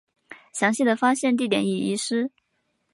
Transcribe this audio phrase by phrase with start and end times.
[0.51, 2.31] 详细的发现地点已遗失。